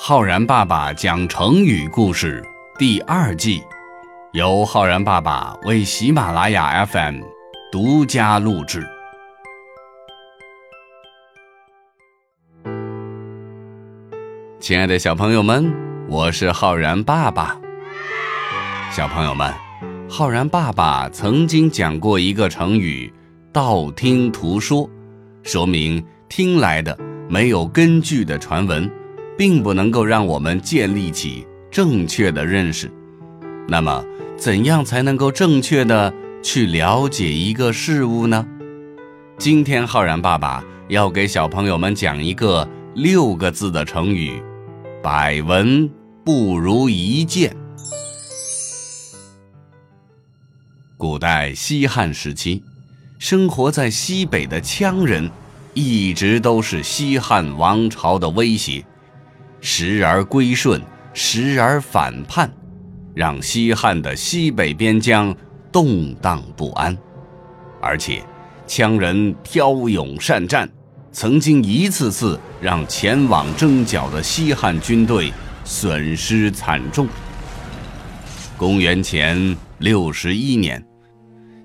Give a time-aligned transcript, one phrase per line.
[0.00, 2.40] 浩然爸爸讲成语故事
[2.78, 3.64] 第二季，
[4.32, 7.20] 由浩然爸爸为喜马拉雅 FM
[7.72, 8.86] 独家录制。
[14.60, 15.74] 亲爱的小朋友们，
[16.08, 17.58] 我是浩然爸爸。
[18.92, 19.52] 小朋友们，
[20.08, 23.12] 浩然爸爸曾经讲过一个成语
[23.52, 24.88] “道听途说”，
[25.42, 26.96] 说明听来的
[27.28, 28.88] 没有根据的传闻。
[29.38, 32.90] 并不能够让我们建立起正确的认识。
[33.68, 34.04] 那么，
[34.36, 38.44] 怎样才能够正确的去了解一个事物呢？
[39.38, 44.42] 今天，浩然爸爸要给小朋友们讲一个六个字的成语
[45.00, 45.88] ：“百闻
[46.24, 47.56] 不如一见。”
[50.98, 52.64] 古代西汉时期，
[53.20, 55.30] 生活在西北的羌人，
[55.74, 58.84] 一直都是西汉王朝的威胁。
[59.60, 60.80] 时而归顺，
[61.12, 62.50] 时而反叛，
[63.14, 65.34] 让西汉的西北边疆
[65.72, 66.96] 动荡不安。
[67.80, 68.22] 而且，
[68.66, 70.68] 羌人骁勇善战，
[71.12, 75.32] 曾经一次次让前往征剿的西汉军队
[75.64, 77.08] 损失惨重。
[78.56, 80.84] 公元前六十一年，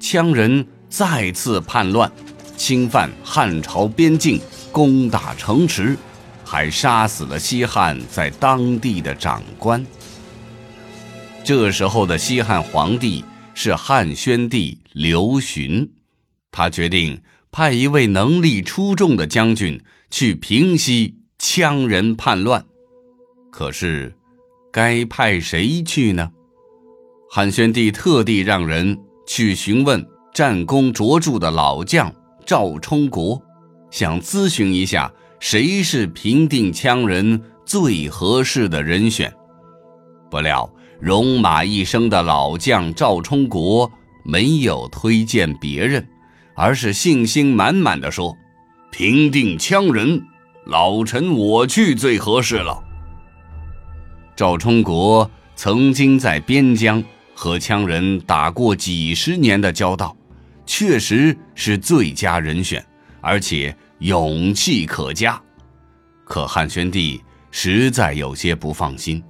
[0.00, 2.10] 羌人再次叛乱，
[2.56, 4.40] 侵犯汉朝边境，
[4.72, 5.96] 攻打城池。
[6.50, 9.84] 还杀死了西汉在当地的长官。
[11.44, 15.86] 这时候的西汉皇帝是汉宣帝刘询，
[16.50, 19.78] 他决定派一位能力出众的将军
[20.10, 22.64] 去平息羌人叛乱。
[23.52, 24.14] 可是，
[24.72, 26.30] 该派谁去呢？
[27.30, 30.02] 汉宣帝特地让人去询问
[30.32, 32.10] 战功卓著的老将
[32.46, 33.42] 赵充国，
[33.90, 35.12] 想咨询一下。
[35.40, 39.32] 谁是平定羌人最合适的人选？
[40.30, 40.68] 不料
[41.00, 43.90] 戎马一生的老将赵充国
[44.24, 46.06] 没有推荐别人，
[46.54, 48.36] 而是信心满满的说
[48.90, 50.20] ：“平定羌人，
[50.66, 52.82] 老臣我去最合适了。”
[54.34, 57.02] 赵充国曾经在边疆
[57.32, 60.16] 和羌人打过几十年的交道，
[60.66, 62.84] 确实是最佳人选，
[63.20, 63.74] 而且。
[64.00, 65.40] 勇气可嘉，
[66.24, 67.20] 可汉宣帝
[67.50, 69.20] 实在有些不放心，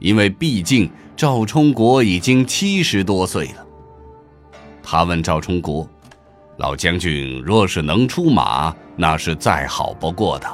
[0.00, 3.64] 因为毕竟赵充国已经七十多岁了。
[4.82, 5.88] 他问赵充国
[6.58, 10.48] ：“老将军若是能出马，那是再好不过的。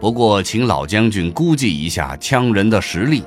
[0.00, 3.22] 不过，请老将军估计一下羌人的实力，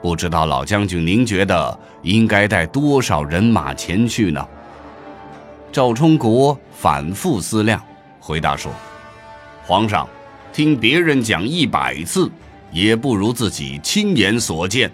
[0.00, 4.46] 不知道老将军您觉得应该带多少人马前去呢？”
[5.72, 7.82] 赵充国反复思量，
[8.20, 8.70] 回答说。
[9.64, 10.08] 皇上，
[10.52, 12.30] 听别人讲一百次，
[12.72, 14.90] 也不如自己亲眼所见，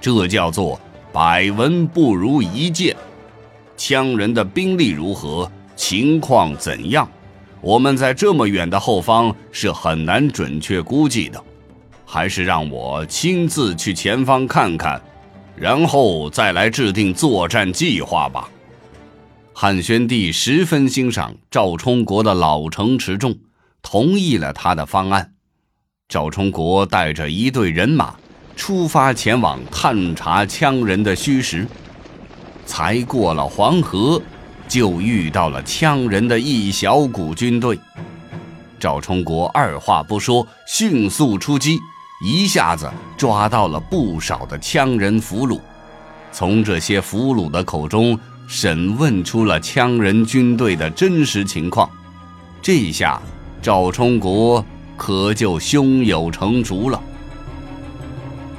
[0.00, 0.80] 这叫做
[1.12, 2.96] 百闻不如一见。
[3.76, 7.08] 羌人的兵力如何，情况怎样，
[7.60, 11.42] 我们在这么远的后方是很难准确估计的，
[12.06, 15.02] 还是让我亲自去前方看看，
[15.56, 18.48] 然后再来制定作战计划吧。
[19.52, 23.36] 汉宣帝十分欣赏赵充国的老成持重。
[23.82, 25.34] 同意了他的方案，
[26.08, 28.14] 赵充国带着一队人马
[28.56, 31.66] 出发前往探查羌人的虚实。
[32.64, 34.22] 才过了黄河，
[34.68, 37.78] 就遇到了羌人的一小股军队。
[38.78, 41.78] 赵充国二话不说，迅速出击，
[42.24, 45.60] 一下子抓到了不少的羌人俘虏。
[46.30, 51.90] 从这些俘虏的口中审问出了羌人军队的真实情况。
[52.62, 53.20] 这下。
[53.62, 54.64] 赵充国
[54.96, 57.00] 可就胸有成竹了。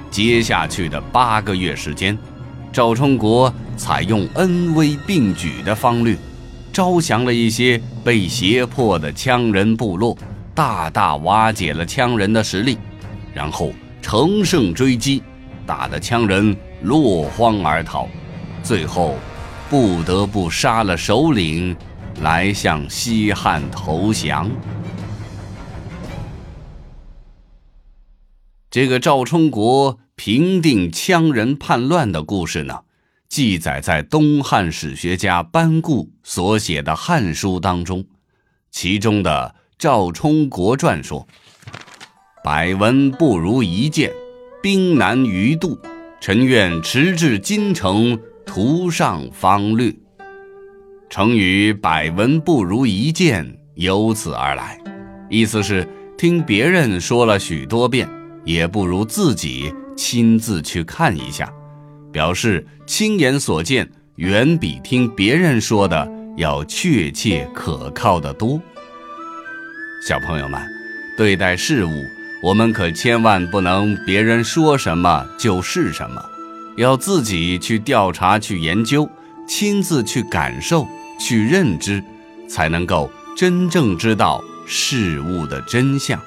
[0.10, 2.18] 接下去的八个月时间，
[2.72, 6.16] 赵充国采用恩威并举的方略，
[6.72, 10.18] 招降了一些被胁迫的羌人部落，
[10.56, 12.78] 大大瓦解了羌人的实力，
[13.34, 15.22] 然后乘胜追击，
[15.66, 18.08] 打得羌人落荒而逃，
[18.64, 19.16] 最后
[19.70, 21.76] 不得不杀了首领，
[22.22, 24.50] 来向西汉投降。
[28.74, 32.80] 这个赵充国平定羌人叛乱的故事呢，
[33.30, 38.04] 记载在东汉史学家班固所写的《汉书》当中。
[38.72, 41.28] 其中的《赵充国传》说
[42.44, 44.12] ：“百闻不如一见，
[44.64, 45.80] 兵难于度。
[46.20, 49.94] 臣愿驰至京城，图上方略。”
[51.12, 54.82] 成语“百闻不如一见”由此而来，
[55.30, 55.88] 意思是
[56.18, 58.10] 听别人说了许多遍。
[58.44, 61.52] 也不如自己亲自去看一下，
[62.12, 68.62] 表示亲眼所见远比听别人说的要确切可靠的多。
[70.08, 70.62] 小朋友们，
[71.18, 71.92] 对待事物，
[72.44, 76.22] 我们可千万不能别人说什么就是什么，
[76.76, 79.10] 要自己去调查、去研究，
[79.48, 80.86] 亲自去感受、
[81.20, 82.04] 去认知，
[82.50, 86.20] 才能够真正知道事物的真相。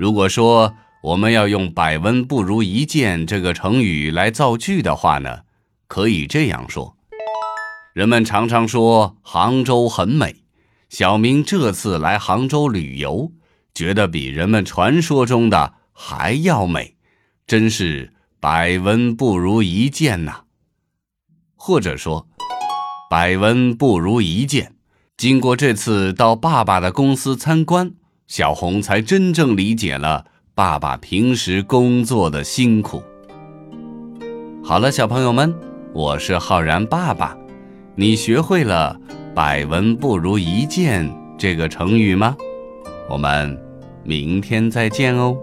[0.00, 5.40] 如果说我们要用“百闻不如一见”这个成语来造句的话呢，
[5.88, 6.96] 可以这样说：
[7.92, 10.36] 人们常常说杭州很美。
[10.88, 13.32] 小明这次来杭州旅游，
[13.74, 16.96] 觉得比人们传说中的还要美，
[17.46, 20.44] 真是百闻不如一见呐。
[21.54, 22.26] 或者说，
[23.10, 24.76] 百闻不如一见。
[25.18, 27.92] 经过这次到爸爸的公司参观，
[28.30, 30.24] 小红才真正理解了
[30.54, 33.02] 爸爸平时工作的辛苦。
[34.62, 35.52] 好了，小朋友们，
[35.92, 37.36] 我是浩然爸爸，
[37.96, 38.96] 你学会了。
[39.34, 42.36] 百闻不如一见这个成语吗？
[43.08, 43.58] 我们
[44.04, 45.36] 明天再见哦。